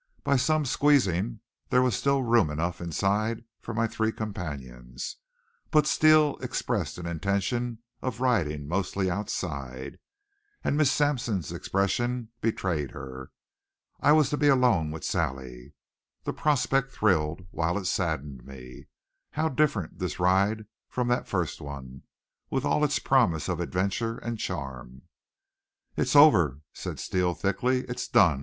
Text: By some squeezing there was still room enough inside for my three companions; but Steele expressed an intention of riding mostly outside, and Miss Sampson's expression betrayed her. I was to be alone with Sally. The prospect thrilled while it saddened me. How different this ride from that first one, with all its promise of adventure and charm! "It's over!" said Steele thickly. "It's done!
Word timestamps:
By 0.23 0.35
some 0.35 0.65
squeezing 0.65 1.41
there 1.69 1.83
was 1.83 1.95
still 1.95 2.23
room 2.23 2.49
enough 2.49 2.81
inside 2.81 3.43
for 3.61 3.71
my 3.71 3.85
three 3.85 4.11
companions; 4.11 5.17
but 5.69 5.85
Steele 5.85 6.37
expressed 6.37 6.97
an 6.97 7.05
intention 7.05 7.77
of 8.01 8.19
riding 8.19 8.67
mostly 8.67 9.11
outside, 9.11 9.99
and 10.63 10.75
Miss 10.75 10.91
Sampson's 10.91 11.51
expression 11.51 12.29
betrayed 12.41 12.89
her. 12.93 13.29
I 13.99 14.11
was 14.13 14.31
to 14.31 14.37
be 14.37 14.47
alone 14.47 14.89
with 14.89 15.03
Sally. 15.03 15.75
The 16.23 16.33
prospect 16.33 16.91
thrilled 16.91 17.45
while 17.51 17.77
it 17.77 17.85
saddened 17.85 18.43
me. 18.43 18.87
How 19.33 19.49
different 19.49 19.99
this 19.99 20.19
ride 20.19 20.65
from 20.89 21.09
that 21.09 21.27
first 21.27 21.61
one, 21.61 22.01
with 22.49 22.65
all 22.65 22.83
its 22.83 22.97
promise 22.97 23.47
of 23.47 23.59
adventure 23.59 24.17
and 24.17 24.39
charm! 24.39 25.03
"It's 25.95 26.15
over!" 26.15 26.61
said 26.73 26.99
Steele 26.99 27.35
thickly. 27.35 27.81
"It's 27.85 28.07
done! 28.07 28.39